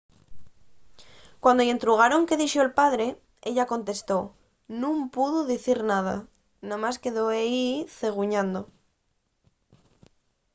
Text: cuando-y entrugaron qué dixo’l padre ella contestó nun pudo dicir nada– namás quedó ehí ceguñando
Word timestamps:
cuando-y 1.43 1.69
entrugaron 1.75 2.27
qué 2.27 2.35
dixo’l 2.43 2.75
padre 2.79 3.05
ella 3.49 3.71
contestó 3.73 4.19
nun 4.79 4.97
pudo 5.15 5.39
dicir 5.53 5.79
nada– 5.93 6.15
namás 6.69 7.01
quedó 7.03 7.23
ehí 7.41 7.63
ceguñando 7.99 8.61